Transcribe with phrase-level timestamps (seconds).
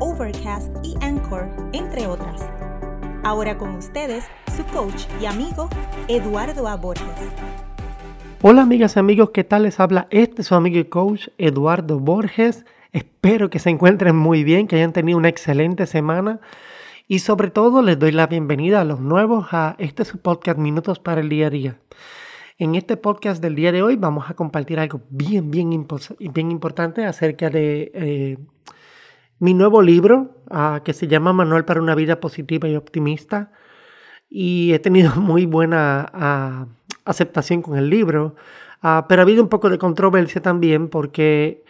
[0.00, 2.48] Overcast y Anchor, entre otras.
[3.24, 4.24] Ahora con ustedes,
[4.56, 5.68] su coach y amigo,
[6.06, 6.76] Eduardo A.
[6.76, 7.04] Borges.
[8.40, 9.64] Hola amigas y amigos, ¿qué tal?
[9.64, 12.64] Les habla este su amigo y coach, Eduardo Borges.
[12.92, 16.38] Espero que se encuentren muy bien, que hayan tenido una excelente semana.
[17.08, 21.00] Y sobre todo les doy la bienvenida a los nuevos a este su podcast Minutos
[21.00, 21.78] para el Día a Día.
[22.56, 25.86] En este podcast del día de hoy vamos a compartir algo bien, bien,
[26.18, 28.38] bien importante acerca de eh,
[29.38, 33.52] mi nuevo libro uh, que se llama Manual para una vida positiva y optimista.
[34.28, 38.34] Y he tenido muy buena uh, aceptación con el libro,
[38.82, 41.64] uh, pero ha habido un poco de controversia también porque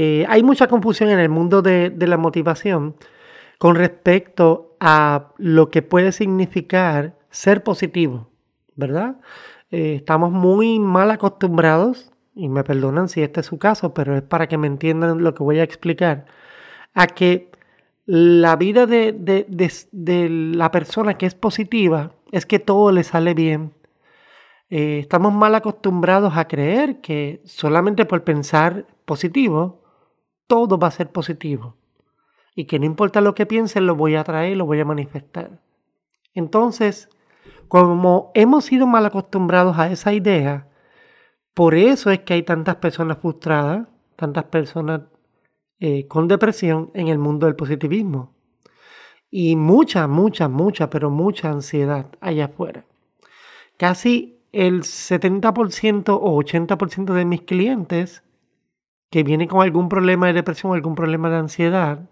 [0.00, 2.94] eh, hay mucha confusión en el mundo de, de, la motivación
[3.58, 8.30] con respecto a lo que puede significar ser positivo,
[8.76, 9.16] ¿verdad?
[9.72, 14.22] Eh, estamos muy mal acostumbrados, y me perdonan si este es su caso, pero es
[14.22, 16.26] para que me entiendan lo que voy a explicar
[16.94, 17.50] a que
[18.06, 23.74] la vida de, de, la persona que es positiva es que todo le sale bien.
[24.70, 29.82] Eh, estamos mal acostumbrados a creer que solamente por pensar positivo,
[30.46, 31.76] todo va a ser positivo.
[32.54, 35.60] Y que no importa lo que piensen, lo voy a traer, lo voy a manifestar.
[36.34, 37.08] Entonces,
[37.68, 40.68] como hemos sido mal acostumbrados a esa idea,
[41.52, 45.02] por eso es que hay tantas personas frustradas, tantas personas
[45.80, 48.34] eh, con depresión en el mundo del positivismo.
[49.30, 52.84] Y mucha, mucha, mucha, pero mucha ansiedad allá afuera.
[53.76, 58.22] Casi el 70% o 80% de mis clientes
[59.10, 62.08] que vienen con algún problema de depresión o algún problema de ansiedad,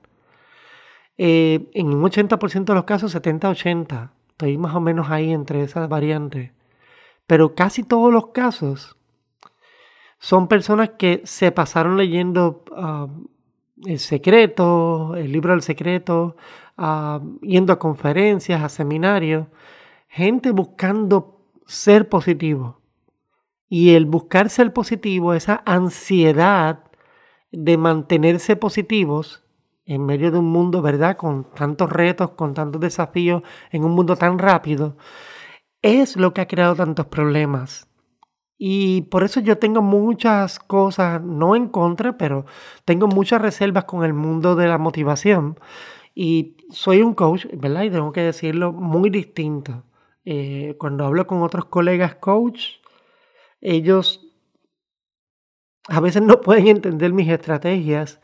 [1.18, 5.88] eh, en un 80% de los casos, 70-80, estoy más o menos ahí entre esas
[5.88, 6.52] variantes,
[7.26, 8.96] pero casi todos los casos
[10.18, 13.08] son personas que se pasaron leyendo ah,
[13.84, 16.36] el secreto, el libro del secreto,
[16.76, 19.46] ah, yendo a conferencias, a seminarios,
[20.08, 22.80] gente buscando ser positivo.
[23.68, 26.84] Y el buscar ser positivo, esa ansiedad
[27.50, 29.44] de mantenerse positivos
[29.84, 31.16] en medio de un mundo, ¿verdad?
[31.16, 34.96] Con tantos retos, con tantos desafíos, en un mundo tan rápido,
[35.82, 37.85] es lo que ha creado tantos problemas.
[38.58, 42.46] Y por eso yo tengo muchas cosas, no en contra, pero
[42.84, 45.58] tengo muchas reservas con el mundo de la motivación.
[46.14, 47.82] Y soy un coach, ¿verdad?
[47.82, 49.84] Y tengo que decirlo muy distinto.
[50.24, 52.78] Eh, cuando hablo con otros colegas coach,
[53.60, 54.26] ellos
[55.88, 58.20] a veces no pueden entender mis estrategias,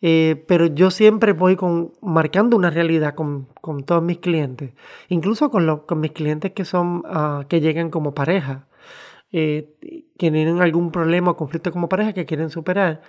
[0.00, 4.74] eh, pero yo siempre voy con, marcando una realidad con, con todos mis clientes,
[5.08, 8.66] incluso con, con mis clientes que, son, uh, que llegan como pareja
[9.32, 9.74] eh,
[10.18, 13.02] que tienen algún problema o conflicto como pareja que quieren superar.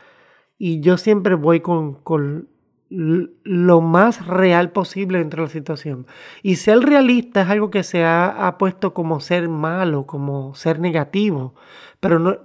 [0.58, 2.50] Y yo siempre voy con, con
[2.90, 6.08] lo más real posible dentro de la situación.
[6.44, 10.80] Y ser realista es algo que se ha, ha, puesto como ser malo, como ser
[10.80, 11.56] negativo.
[12.00, 12.38] Pero no,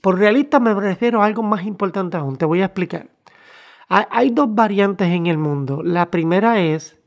[0.00, 2.36] por realista me refiero a algo más importante aún.
[2.36, 3.08] Te voy a explicar.
[3.88, 5.82] Hay dos variantes en el mundo.
[5.82, 7.00] La primera es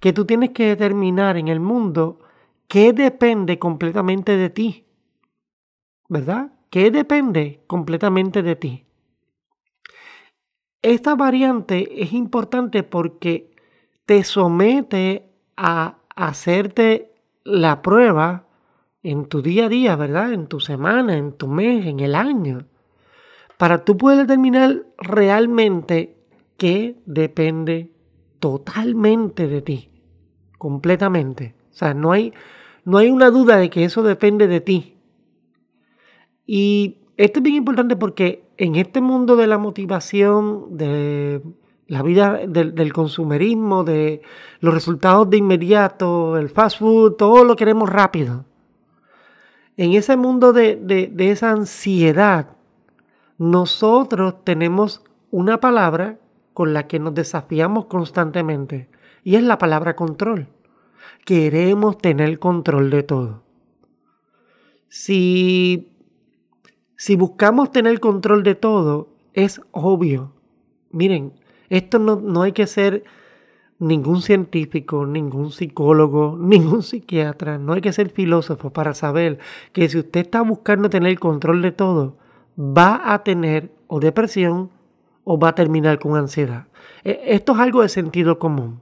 [0.00, 2.20] que tú tienes que determinar en el mundo
[2.66, 4.84] qué depende completamente de ti.
[6.08, 6.52] ¿Verdad?
[6.70, 8.84] Que depende completamente de ti.
[10.82, 13.50] Esta variante es importante porque
[14.06, 17.12] te somete a hacerte
[17.44, 18.46] la prueba
[19.02, 20.32] en tu día a día, ¿verdad?
[20.32, 22.66] En tu semana, en tu mes, en el año,
[23.56, 26.16] para tú poder determinar realmente
[26.56, 27.92] que depende
[28.38, 29.90] totalmente de ti,
[30.58, 31.54] completamente.
[31.70, 32.32] O sea, no hay,
[32.84, 34.97] no hay una duda de que eso depende de ti.
[36.50, 41.42] Y esto es bien importante porque en este mundo de la motivación, de
[41.86, 44.22] la vida del, consumerismo, de
[44.60, 48.46] los resultados de inmediato, el fast food, todo lo queremos rápido.
[49.76, 52.56] En ese mundo de, de esa ansiedad,
[53.36, 56.18] nosotros tenemos una palabra
[56.54, 58.88] con la que nos desafiamos constantemente
[59.22, 60.48] y es la palabra control.
[61.26, 63.42] Queremos tener control de todo.
[64.88, 65.92] Si
[66.98, 70.32] si buscamos tener control de todo, es obvio.
[70.90, 71.32] Miren,
[71.68, 73.04] esto no, no hay que ser
[73.78, 79.38] ningún científico, ningún psicólogo, ningún psiquiatra, no hay que ser filósofo para saber
[79.72, 82.16] que si usted está buscando tener control de todo,
[82.58, 84.70] va a tener o depresión
[85.22, 86.66] o va a terminar con ansiedad.
[87.04, 88.80] E, esto es algo de sentido común.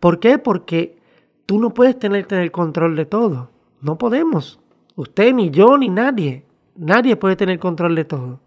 [0.00, 0.38] ¿Por qué?
[0.38, 0.98] Porque
[1.46, 3.50] tú no puedes tener, tener control de todo.
[3.80, 4.58] No podemos.
[4.96, 6.49] Usted, ni yo, ni nadie.
[6.80, 8.40] Nadie puede tener control de todo.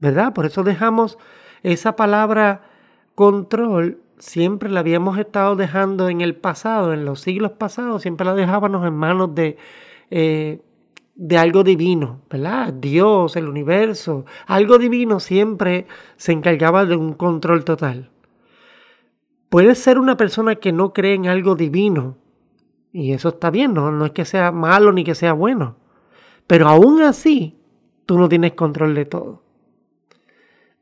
[0.00, 0.32] ¿Verdad?
[0.32, 1.18] Por eso dejamos
[1.62, 2.62] esa palabra
[3.14, 8.34] control siempre la habíamos estado dejando en el pasado, en los siglos pasados, siempre la
[8.34, 9.56] dejábamos en manos de,
[10.10, 10.60] eh,
[11.14, 12.72] de algo divino, ¿verdad?
[12.72, 18.10] Dios, el universo, algo divino siempre se encargaba de un control total.
[19.48, 22.16] Puedes ser una persona que no cree en algo divino,
[22.92, 25.76] y eso está bien, no, no es que sea malo ni que sea bueno,
[26.48, 27.59] pero aún así
[28.10, 29.40] tú no tienes control de todo.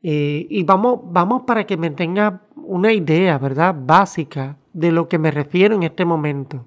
[0.01, 3.75] Eh, y vamos, vamos para que me tenga una idea, ¿verdad?
[3.77, 6.65] Básica de lo que me refiero en este momento.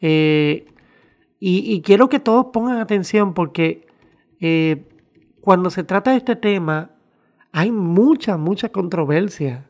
[0.00, 0.68] Eh,
[1.40, 3.88] y, quiero que todos pongan atención porque
[4.38, 4.86] eh,
[5.40, 6.92] cuando se trata de este tema
[7.50, 9.66] hay mucha, mucha controversia.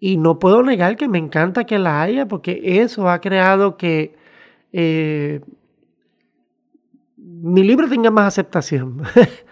[0.00, 4.16] Y no puedo negar que me encanta que la haya porque eso ha creado que
[7.16, 9.02] mi libro tenga más aceptación.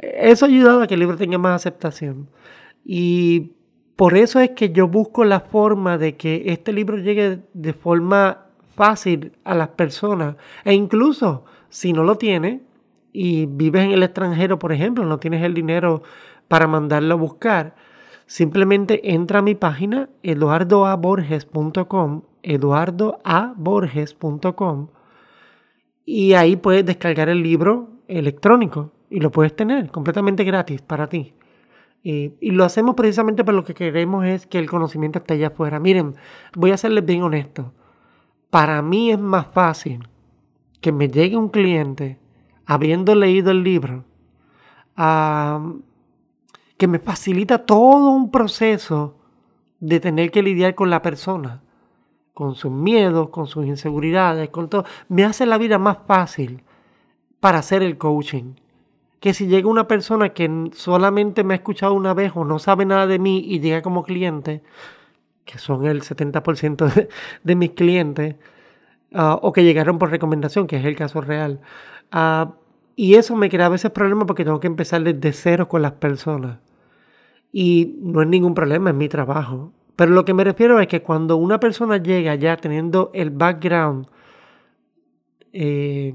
[0.00, 2.28] Eso ha ayudado a que el libro tenga más aceptación.
[2.84, 3.52] Y
[3.96, 8.46] por eso es que yo busco la forma de que este libro llegue de forma
[8.74, 10.34] fácil a las personas.
[10.64, 12.62] E incluso si no lo tienes
[13.12, 16.02] y vives en el extranjero, por ejemplo, no tienes el dinero
[16.48, 17.74] para mandarlo a buscar,
[18.26, 24.88] simplemente entra a mi página eduardoaborges.com, eduardoaborges.com
[26.06, 31.34] y ahí puedes descargar el libro electrónico y lo puedes tener completamente gratis para ti.
[32.02, 35.78] Y, lo hacemos precisamente por lo que queremos es que el conocimiento esté allá afuera.
[35.78, 36.14] Miren,
[36.56, 37.74] voy a serles bien honesto.
[38.48, 40.08] Para mí es más fácil
[40.80, 42.18] que me llegue un cliente
[42.64, 44.04] habiendo leído el libro,
[46.78, 49.18] que me facilita todo un proceso
[49.80, 51.62] de tener que lidiar con la persona,
[52.32, 54.84] con sus miedos, con sus inseguridades, con todo.
[55.08, 56.62] Me hace la vida más fácil
[57.40, 58.54] para hacer el coaching
[59.20, 62.86] que si llega una persona que solamente me ha escuchado una vez o no sabe
[62.86, 64.62] nada de mí y llega como cliente,
[65.44, 67.08] que son el 70%
[67.44, 68.36] de, mis clientes,
[69.14, 71.60] ah, o que llegaron por recomendación, que es el caso real.
[72.10, 72.54] Ah,
[72.96, 75.92] y eso me crea a veces problemas porque tengo que empezar desde cero con las
[75.92, 76.58] personas.
[77.52, 79.72] Y no es ningún problema, es mi trabajo.
[79.96, 84.06] Pero lo que me refiero es que cuando una persona llega ya teniendo el background
[85.52, 86.14] eh,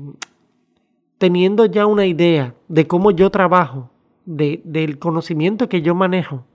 [1.25, 3.89] teniendo ya una idea de cómo yo trabajo,
[4.25, 6.45] de, del conocimiento que yo manejo,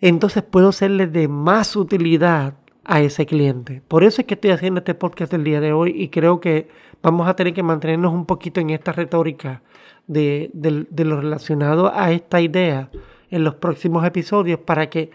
[0.00, 3.82] entonces puedo serle de más utilidad a ese cliente.
[3.86, 6.68] Por eso es que estoy haciendo este podcast el día de hoy y creo que
[7.02, 9.60] vamos a tener que mantenernos un poquito en esta retórica
[10.06, 10.50] de,
[10.96, 12.88] lo relacionado a esta idea
[13.30, 15.10] en los próximos episodios para que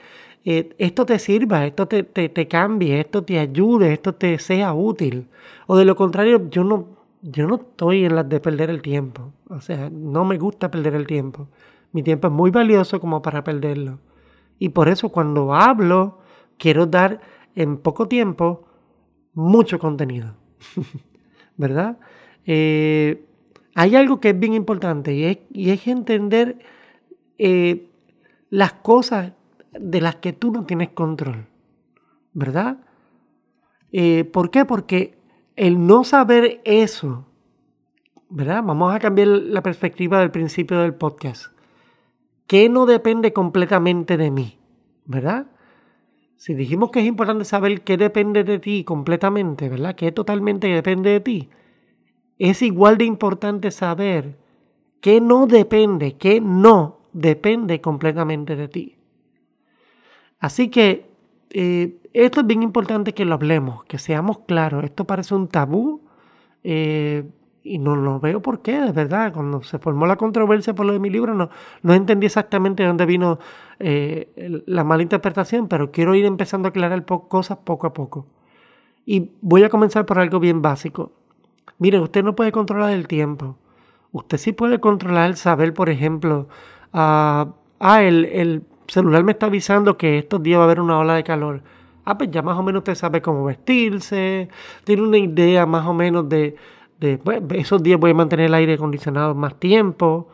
[0.46, 5.26] eh, esto te sirva, esto te, te, cambie, esto te ayude, esto te sea útil.
[5.66, 6.95] O de lo contrario, yo no,
[7.28, 9.34] yo no estoy en las de perder el tiempo.
[9.50, 11.48] O sea, no me gusta perder el tiempo.
[11.92, 14.00] Mi tiempo es muy valioso como para perderlo.
[14.60, 16.20] Y por eso cuando hablo,
[16.58, 17.22] quiero dar
[17.56, 18.68] en poco tiempo
[19.34, 20.36] mucho contenido.
[21.58, 21.98] ¿Verdad?
[22.46, 23.26] Eh,
[23.74, 26.60] hay algo que es bien importante y es, entender
[27.40, 27.90] eh,
[28.52, 29.34] las cosas
[29.72, 31.48] de las que tú no tienes control.
[32.34, 32.78] ¿Verdad?
[33.92, 34.64] Eh, ¿Por qué?
[34.66, 35.18] Porque
[35.56, 37.26] el no saber eso,
[38.30, 38.64] ¿verdad?
[38.64, 41.48] Vamos a cambiar la perspectiva del principio del podcast.
[42.48, 44.60] ¿Qué no depende completamente de mí?
[45.06, 45.48] ¿Verdad?
[46.36, 49.96] Si dijimos que es importante saber qué depende de ti completamente, ¿verdad?
[49.96, 51.50] ¿Qué totalmente depende de ti?
[52.38, 54.38] Es igual de importante saber
[55.00, 58.98] qué no depende, qué no depende completamente de ti.
[60.40, 61.15] Así que
[61.58, 64.84] eh, esto es bien importante que lo hablemos, que seamos claros.
[64.84, 66.02] Esto parece un tabú
[66.66, 67.24] eh,
[67.64, 69.32] y no lo veo por qué, de verdad.
[69.32, 71.50] Cuando se formó la controversia por lo de mi libro, no,
[71.82, 73.40] no entendí exactamente de dónde vino
[73.80, 78.28] eh, la mala interpretación, pero quiero ir empezando a aclarar cosas poco a poco.
[79.06, 81.14] Y voy a comenzar por algo bien básico.
[81.78, 83.56] Miren, usted no puede controlar el tiempo.
[84.12, 86.50] Usted sí puede controlar el saber, por ejemplo,
[86.92, 91.00] ah, ah el, el celular me está avisando que estos días va a haber una
[91.00, 91.62] ola de calor
[92.06, 94.50] ah, pues ya más o menos usted sabe cómo vestirse,
[94.84, 96.56] tiene una idea más o menos de,
[97.00, 100.30] de pues, esos días voy a mantener el aire acondicionado más tiempo,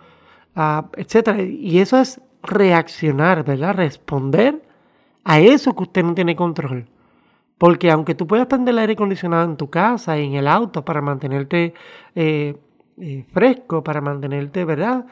[0.56, 1.42] ah, etcétera.
[1.42, 3.76] Y eso es reaccionar, ¿verdad?
[3.76, 4.62] Responder
[5.24, 6.88] A eso que usted no tiene control.
[7.58, 10.84] Porque aunque tú puedas prender el aire acondicionado en tu casa y en el auto
[10.84, 11.74] para mantenerte
[12.16, 12.56] eh,
[13.00, 15.06] eh, fresco, para mantenerte, ¿verdad?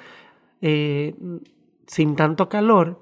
[0.61, 1.15] Eh,
[1.87, 2.99] sin tanto calor,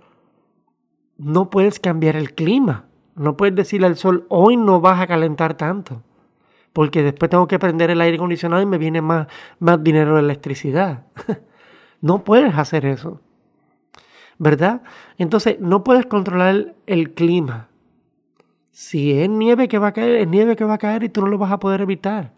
[1.18, 2.86] no puedes cambiar el clima.
[3.16, 6.04] No puedes decirle al sol, hoy no vas a calentar tanto.
[6.74, 9.28] Porque después tengo que prender el aire acondicionado y me viene más,
[9.60, 11.06] más dinero de electricidad.
[12.02, 13.20] no puedes hacer eso.
[14.38, 14.84] ¿Verdad?
[15.18, 17.70] Entonces, no puedes controlar el clima.
[18.70, 21.22] Si es nieve que va a caer, es nieve que va a caer y tú
[21.22, 22.34] no lo vas a poder evitar.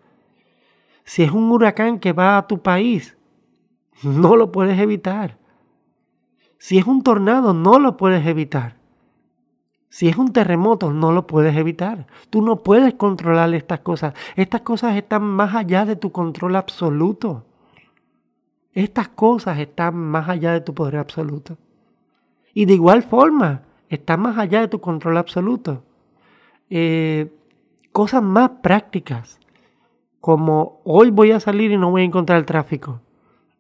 [1.03, 3.17] Si es un huracán que va a tu país,
[4.03, 5.38] no lo puedes evitar.
[6.59, 8.75] Si es un tornado, no lo puedes evitar.
[9.87, 12.05] Si es un terremoto, no lo puedes evitar.
[12.29, 14.13] Tú no puedes controlar estas cosas.
[14.35, 17.45] Estas cosas están más allá de tu control absoluto.
[18.73, 21.57] Estas cosas están más allá de tu poder absoluto.
[22.53, 25.83] Y de igual forma, están más allá de tu control absoluto.
[26.69, 27.31] Eh,
[27.93, 29.39] cosas más prácticas,
[30.19, 32.99] como hoy voy a salir y no voy a encontrar el tráfico.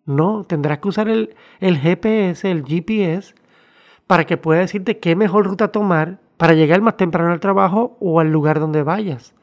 [0.09, 3.35] No, tendrás que usar el, el GPS, el GPS,
[4.07, 8.19] para que pueda decirte qué mejor ruta tomar para llegar más temprano al trabajo o
[8.19, 9.35] al lugar donde vayas.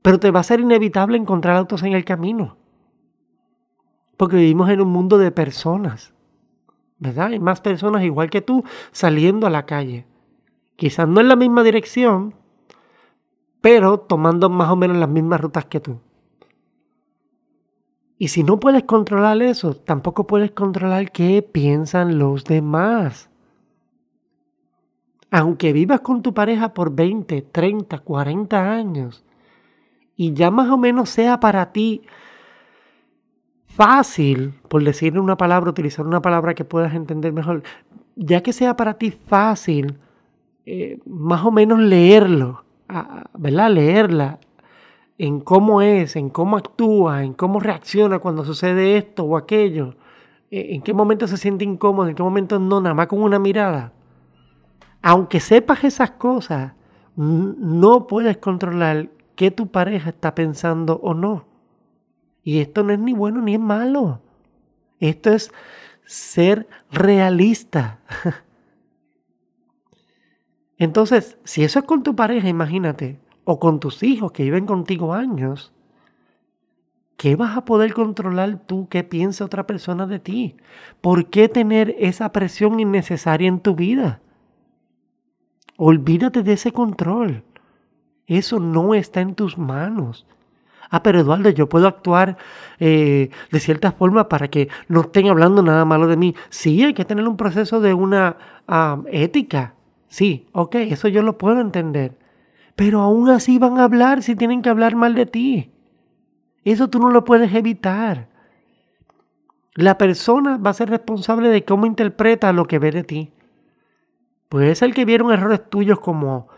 [0.00, 2.56] Pero te va a ser inevitable encontrar autos en el camino.
[4.16, 6.14] Porque vivimos en un mundo de personas.
[6.98, 7.26] ¿Verdad?
[7.26, 10.06] Hay más personas igual que tú saliendo a la calle.
[10.76, 12.34] Quizás no en la misma dirección,
[13.60, 16.00] pero tomando más o menos las mismas rutas que tú.
[18.20, 23.30] Y si no puedes controlar eso, tampoco puedes controlar qué piensan los demás.
[25.30, 29.24] Aunque vivas con tu pareja por 20, 30, 40 años
[30.16, 32.02] y ya más o menos sea para ti
[33.64, 37.62] fácil, por decir una palabra, utilizar una palabra que puedas entender mejor,
[38.16, 39.98] ya que sea para ti fácil,
[40.66, 42.64] eh, más o menos leerlo,
[43.38, 43.70] ¿verdad?
[43.70, 44.40] Leerla
[45.22, 49.96] en cómo es, en cómo actúa, en cómo reacciona cuando sucede esto o aquello,
[50.50, 53.38] e, en qué momento se siente incómodo, en qué momento no, nada más con una
[53.38, 53.92] mirada.
[55.02, 56.72] Aunque sepas esas cosas,
[57.16, 61.44] no puedes controlar qué tu pareja está pensando o no.
[62.42, 64.22] Y esto no es ni bueno ni es malo.
[65.00, 65.52] Esto es
[66.06, 68.00] ser realista.
[70.78, 75.12] Entonces, si eso es con tu pareja, imagínate, o con tus hijos que viven contigo
[75.12, 75.72] años,
[77.16, 80.56] ¿qué vas a poder controlar tú qué piensa otra persona de ti?
[81.00, 84.20] ¿Por qué tener esa presión innecesaria en tu vida?
[85.76, 87.42] Olvídate de ese control.
[88.28, 90.28] Eso no está en tus manos.
[90.88, 92.36] Ah, pero Eduardo, yo puedo actuar
[92.78, 96.36] eh, de cierta forma para que no estén hablando nada malo de mí.
[96.50, 98.36] Sí, hay que tener un proceso de una
[98.68, 99.74] ah, ética
[100.10, 102.18] Sí, ok, eso yo lo puedo entender.
[102.76, 105.70] Pero aún así van a hablar si tienen que hablar mal de ti.
[106.64, 108.28] Eso tú no lo puedes evitar.
[109.74, 113.32] La persona va a ser responsable de cómo interpreta lo que ve de ti.
[114.48, 116.48] Puede ser que vieron errores tuyos como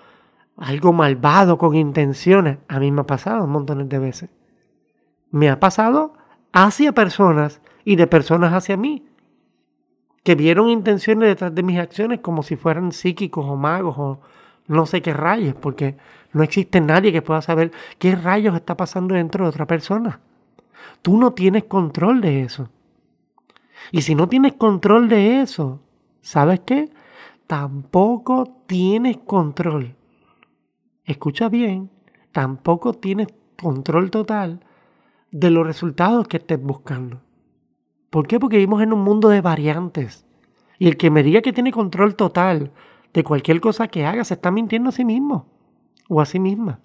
[0.57, 2.59] algo malvado con intenciones.
[2.69, 4.31] A mí me ha pasado montón de veces.
[5.31, 6.15] Me ha pasado
[6.53, 9.07] hacia personas y de personas hacia mí
[10.23, 14.21] que vieron intenciones detrás de mis acciones como si fueran psíquicos o magos o
[14.73, 15.97] no sé qué rayos, porque
[16.33, 20.21] no existe nadie que pueda saber qué rayos está pasando dentro de otra persona.
[21.03, 22.71] Tú no tienes control de eso.
[23.91, 25.81] Y si no tienes control de eso,
[26.21, 26.91] ¿sabes qué?
[27.47, 29.97] Tampoco tienes control.
[31.05, 31.91] Escucha bien,
[32.31, 33.29] tampoco tienes
[33.61, 34.61] control total
[35.31, 37.21] de los resultados que estés buscando.
[38.11, 38.39] ¿Por qué?
[38.39, 40.27] Porque vivimos en un mundo de variantes.
[40.79, 42.73] Y el que me diga que tiene control total
[43.13, 45.47] de cualquier cosa que haga se está mintiendo a sí mismo
[46.09, 46.81] o a sí misma.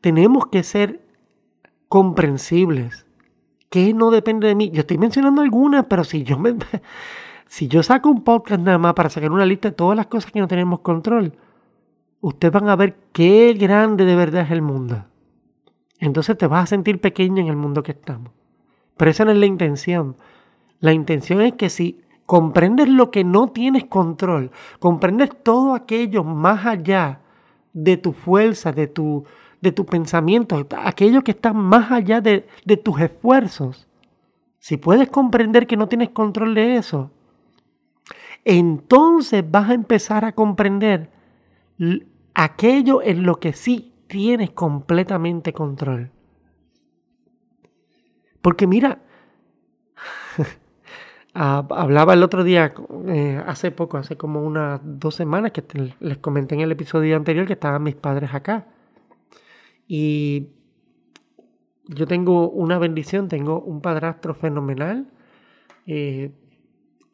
[0.00, 1.08] Tenemos que ser
[1.88, 3.06] comprensibles.
[3.70, 4.70] Que no depende de mí.
[4.70, 6.54] Yo estoy mencionando algunas, pero si yo me,
[7.46, 10.30] si yo saco un podcast nada más para sacar una lista de todas las cosas
[10.32, 11.34] que no tenemos control,
[12.20, 15.04] ustedes van a ver qué grande de verdad es el mundo.
[15.98, 18.32] Entonces te vas a sentir pequeño en el mundo que estamos.
[18.96, 20.16] Pero esa no es la intención.
[20.80, 26.66] La intención es que si comprendes lo que no tienes control, comprendes todo aquello más
[26.66, 27.22] allá
[27.72, 29.24] de tu fuerza, de tu,
[29.62, 33.88] de tu pensamiento, aquello que está más allá de, de tus esfuerzos,
[34.58, 37.10] si puedes comprender que no tienes control de eso,
[38.44, 41.10] entonces vas a empezar a comprender
[42.34, 46.10] aquello en lo que sí tienes completamente control.
[48.42, 48.98] Porque mira,
[51.40, 52.74] Ah, hablaba el otro día,
[53.06, 55.62] eh, hace poco, hace como unas dos semanas, que
[56.00, 58.66] les comenté en el episodio anterior que estaban mis padres acá.
[59.86, 60.48] Y
[61.86, 65.06] yo tengo una bendición, tengo un padrastro fenomenal
[65.86, 66.32] eh,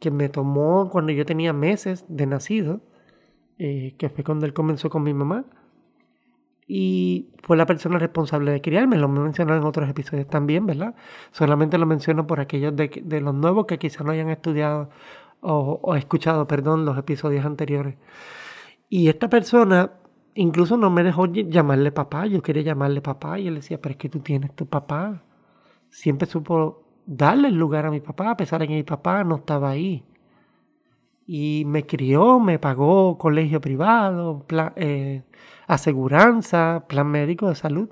[0.00, 2.80] que me tomó cuando yo tenía meses de nacido,
[3.58, 5.44] eh, que fue cuando él comenzó con mi mamá.
[6.66, 10.94] Y fue la persona responsable de criarme, lo mencionado en otros episodios también, ¿verdad?
[11.30, 14.88] Solamente lo menciono por aquellos de, de los nuevos que quizás no hayan estudiado
[15.40, 17.96] o, o escuchado, perdón, los episodios anteriores.
[18.88, 19.92] Y esta persona
[20.34, 23.98] incluso no me dejó llamarle papá, yo quería llamarle papá y él decía, pero es
[23.98, 25.22] que tú tienes tu papá.
[25.90, 29.36] Siempre supo darle el lugar a mi papá, a pesar de que mi papá no
[29.36, 30.04] estaba ahí.
[31.26, 34.44] Y me crió, me pagó colegio privado,
[34.76, 35.22] eh,
[35.66, 37.88] aseguranza, plan médico de salud.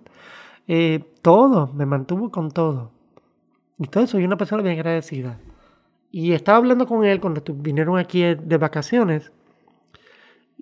[0.69, 2.93] Eh, todo, me mantuvo con todo.
[3.79, 5.39] Entonces soy una persona bien agradecida.
[6.11, 9.33] Y estaba hablando con él cuando vinieron aquí de vacaciones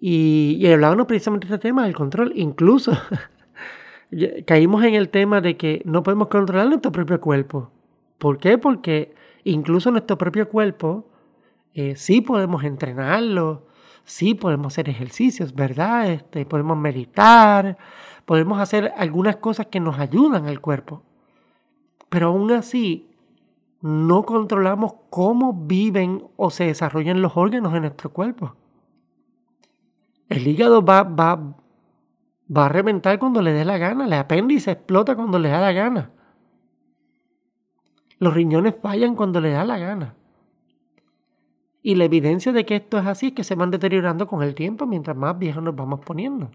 [0.00, 2.32] y, y hablábamos precisamente de este tema del control.
[2.36, 2.92] Incluso
[4.46, 7.70] caímos en el tema de que no podemos controlar nuestro propio cuerpo.
[8.18, 8.58] ¿Por qué?
[8.58, 11.10] Porque incluso nuestro propio cuerpo
[11.74, 13.66] eh, sí podemos entrenarlo,
[14.04, 16.10] sí podemos hacer ejercicios, ¿verdad?
[16.10, 17.78] Este, podemos meditar,
[18.24, 21.02] podemos hacer algunas cosas que nos ayudan al cuerpo.
[22.08, 23.08] Pero aún así,
[23.80, 28.56] no controlamos cómo viven o se desarrollan los órganos en nuestro cuerpo.
[30.28, 31.56] El hígado va, va,
[32.56, 34.06] va a reventar cuando le dé la gana.
[34.06, 36.10] El apéndice explota cuando le da la gana.
[38.18, 40.14] Los riñones fallan cuando le da la gana.
[41.82, 44.54] Y la evidencia de que esto es así es que se van deteriorando con el
[44.54, 46.50] tiempo mientras más viejos nos vamos poniendo.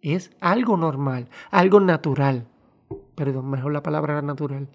[0.00, 2.46] Es algo normal, algo natural.
[3.14, 4.68] Perdón, mejor la palabra natural.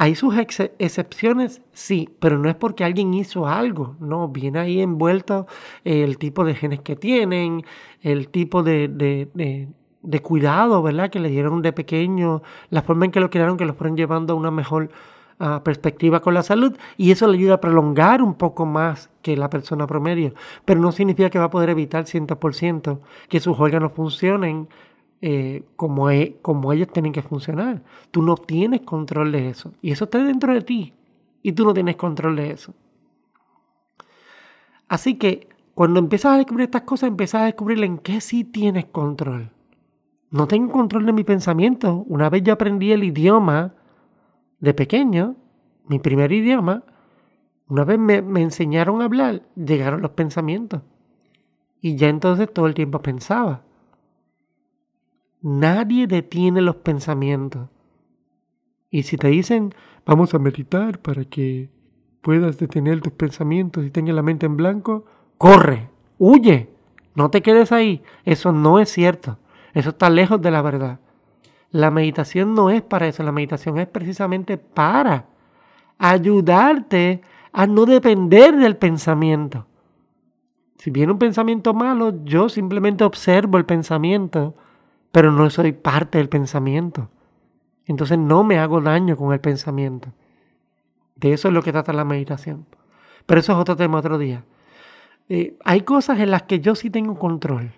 [0.00, 5.48] Hay sus excepciones, sí, pero no es porque alguien hizo algo, no, viene ahí envuelto
[5.82, 7.64] el tipo de genes que tienen,
[8.02, 11.10] el tipo de, de, cuidado, ¿verdad?
[11.10, 14.34] Que le dieron de pequeño, la forma en que lo crearon, que los fueron llevando
[14.34, 14.90] a una mejor
[15.62, 19.48] perspectiva con la salud, y eso le ayuda a prolongar un poco más que la
[19.48, 22.98] persona promedio, pero no significa que va a poder evitar 100%
[23.28, 24.68] que sus órganos funcionen
[25.20, 27.82] eh, como, e, como ellos tienen que funcionar.
[28.10, 29.72] Tú no tienes control de eso.
[29.82, 30.92] Y eso está dentro de ti.
[31.42, 32.72] Y tú no tienes control de eso.
[34.88, 38.86] Así que cuando empiezas a descubrir estas cosas, empiezas a descubrir en qué sí tienes
[38.86, 39.50] control.
[40.30, 42.04] No tengo control de mi pensamiento.
[42.08, 43.74] Una vez yo aprendí el idioma
[44.60, 45.36] de pequeño,
[45.86, 46.84] mi primer idioma,
[47.68, 50.82] una vez me, enseñaron a hablar, llegaron los pensamientos.
[51.80, 53.62] Y ya entonces todo el tiempo pensaba.
[55.42, 57.68] Nadie detiene los pensamientos.
[58.90, 59.74] Y si te dicen,
[60.06, 61.70] vamos a meditar para que
[62.22, 65.04] puedas detener tus pensamientos y tengas la mente en blanco,
[65.36, 66.70] corre, huye,
[67.14, 68.02] no te quedes ahí.
[68.24, 69.38] Eso no es cierto.
[69.74, 71.00] Eso está lejos de la verdad.
[71.70, 75.26] La meditación no es para eso, la meditación es precisamente para
[75.98, 77.20] ayudarte
[77.52, 79.66] a no depender del pensamiento.
[80.78, 84.54] Si viene un pensamiento malo, yo simplemente observo el pensamiento
[85.12, 87.10] pero no soy parte del pensamiento.
[87.86, 90.12] Entonces no me hago daño con el pensamiento.
[91.16, 92.66] De eso es lo que trata la meditación.
[93.26, 94.44] Pero eso es otro tema otro día.
[95.28, 97.72] Eh, hay cosas en las que yo sí tengo control.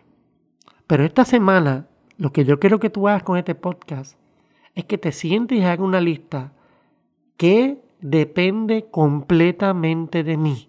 [0.87, 1.87] Pero esta semana,
[2.20, 4.18] lo que yo quiero que tú hagas con este podcast
[4.74, 6.52] es que te sientes y hagas una lista
[7.38, 10.68] que depende completamente de mí.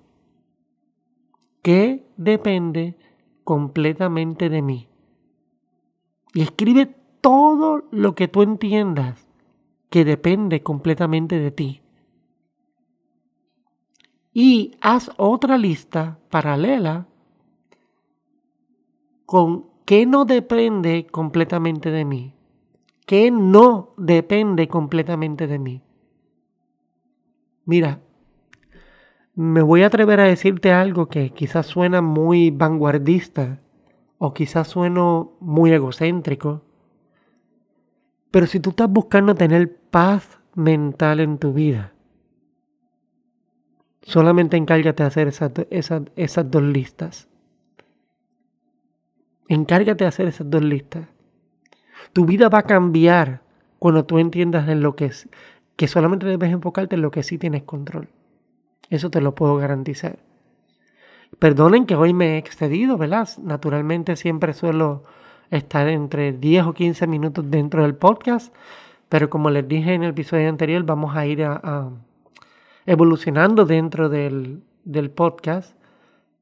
[1.61, 2.95] Que depende
[3.43, 4.87] completamente de mí.
[6.33, 9.27] Y escribe todo lo que tú entiendas
[9.89, 11.81] que depende completamente de ti.
[14.31, 17.07] Y haz otra lista paralela
[19.25, 22.33] con qué no depende completamente de mí.
[23.05, 25.81] ¿Qué no depende completamente de mí?
[27.65, 27.99] Mira,
[29.35, 33.59] me voy a atrever a decirte algo que quizás suena muy vanguardista,
[34.23, 36.61] o quizás sueno muy egocéntrico,
[38.29, 41.93] pero si tú estás buscando tener paz mental en tu vida,
[44.03, 45.51] solamente encárgate de hacer esas,
[46.15, 47.27] esas, dos listas.
[49.51, 51.09] Encárgate de hacer esas dos listas.
[52.13, 53.41] Tu vida va a cambiar
[53.79, 55.27] cuando tú entiendas en lo que es,
[55.75, 58.07] que solamente debes enfocarte en lo que sí tienes control.
[58.89, 60.19] Eso te lo puedo garantizar.
[61.37, 63.27] Perdonen que hoy me he excedido, ¿verdad?
[63.43, 65.03] Naturalmente siempre suelo
[65.49, 68.55] estar entre 10 o 15 minutos dentro del podcast,
[69.09, 71.89] pero como les dije en el episodio anterior, vamos a ir a,
[72.85, 75.75] evolucionando dentro del, del podcast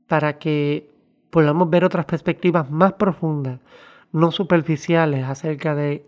[0.06, 0.99] para que
[1.30, 3.60] podamos ver otras perspectivas más profundas,
[4.12, 6.06] no superficiales, acerca de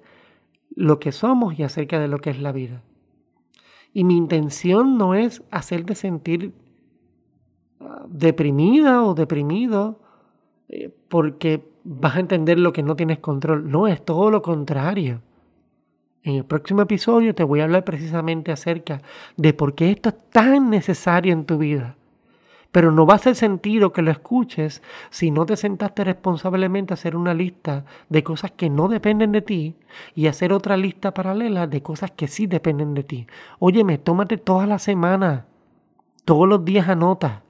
[0.75, 2.81] lo que somos y acerca de lo que es la vida.
[3.93, 6.53] Y mi intención no es hacerte sentir
[7.79, 9.99] ah, deprimida o deprimido
[10.69, 13.69] eh, porque vas a entender lo que no tienes control.
[13.69, 15.21] No, es todo lo contrario.
[16.23, 19.01] En el próximo episodio te voy a hablar precisamente acerca
[19.37, 21.97] de por qué esto es tan necesario en tu vida.
[22.71, 26.95] Pero no va a hacer sentido que lo escuches si no te sentaste responsablemente a
[26.95, 29.75] hacer una lista de cosas que no dependen de ti
[30.15, 33.27] y hacer otra lista paralela de cosas que sí dependen de ti.
[33.59, 35.47] Óyeme, tómate toda la semana,
[36.23, 37.43] todos los días anota.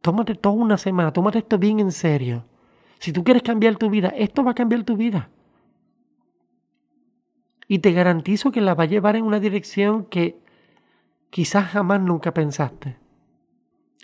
[0.00, 2.44] Tómate toda una semana, tómate esto bien en serio.
[3.00, 5.30] Si tú quieres cambiar tu vida, esto va a cambiar tu vida.
[7.66, 10.38] Y te garantizo que la va a llevar en una dirección que
[11.30, 12.96] quizás jamás nunca pensaste.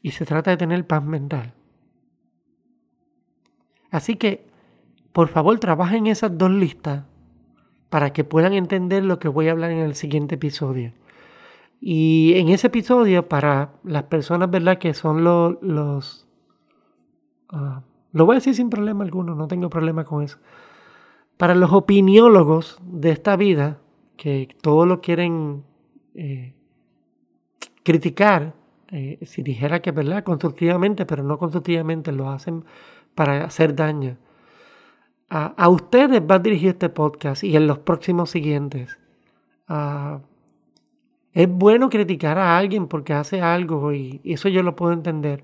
[0.04, 1.54] Y se trata de tener paz mental.
[3.90, 4.46] Así que,
[5.14, 7.04] por favor, trabaja en esas dos listas
[7.88, 10.92] para que puedan entender lo que voy a hablar en el siguiente episodio.
[11.80, 14.76] Y en ese episodio, para las personas, ¿verdad?
[14.76, 15.56] Que son los...
[15.62, 16.28] los
[17.48, 20.36] ah, lo voy a decir sin problema alguno, no tengo problema con eso.
[21.38, 23.80] Para los opiniólogos de esta vida,
[24.18, 25.64] que todo lo quieren
[26.14, 26.52] eh,
[27.82, 28.52] criticar,
[28.94, 32.64] eh, si dijera que verdad, constructivamente, pero no constructivamente, lo hacen
[33.16, 34.16] para hacer daño.
[35.28, 38.96] A, ustedes va a dirigir este podcast y en los próximos siguientes.
[41.32, 45.42] es bueno criticar a alguien porque hace algo y, eso yo lo puedo entender.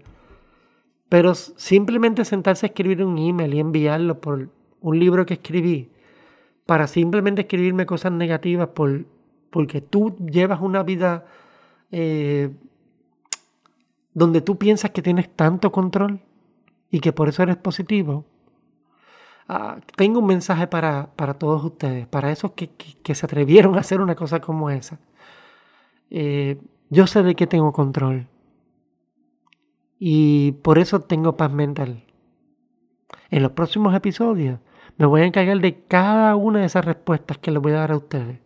[1.09, 4.49] Pero simplemente sentarse a escribir un email y enviarlo por
[4.81, 5.91] un libro que escribí,
[6.67, 9.07] para simplemente escribirme cosas negativas por,
[9.51, 11.27] porque tú llevas una vida
[11.91, 12.51] eh,
[14.15, 16.21] donde tú piensas que tienes tanto control
[16.91, 18.25] y que por eso eres positivo,
[19.49, 22.71] ah, tengo un mensaje para, todos ustedes, para esos que,
[23.15, 24.99] se atrevieron a hacer una cosa como esa.
[26.11, 28.27] Eh, yo sé de que tengo control
[29.99, 32.05] y por eso tengo paz mental.
[33.31, 34.59] En los próximos episodios
[34.97, 37.93] me voy a encargar de cada una de esas respuestas que les voy a dar
[37.93, 38.41] a ustedes.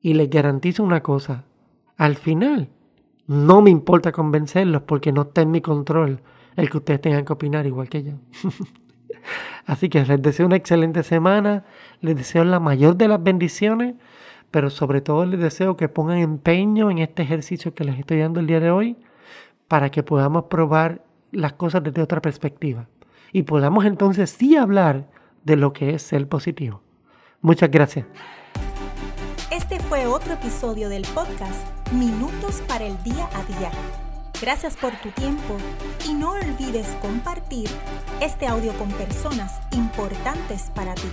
[0.00, 1.44] Y les garantizo una cosa,
[1.96, 2.70] al final
[3.30, 6.20] no me importa convencerlos porque no está en mi control
[6.56, 8.14] el que ustedes tengan que opinar igual que yo.
[9.66, 11.64] Así que les deseo una excelente semana,
[12.00, 13.94] les deseo la mayor de las bendiciones,
[14.50, 18.40] pero sobre todo les deseo que pongan empeño en este ejercicio que les estoy dando
[18.40, 18.96] el día de hoy
[19.68, 22.88] para que podamos probar las cosas desde otra perspectiva
[23.32, 25.06] y podamos entonces sí hablar
[25.44, 26.82] de lo que es ser positivo.
[27.42, 28.06] Muchas gracias.
[29.90, 33.72] Fue otro episodio del podcast Minutos para el Día a Día.
[34.40, 35.56] Gracias por tu tiempo
[36.08, 37.68] y no olvides compartir
[38.20, 41.08] este audio con personas importantes para ti.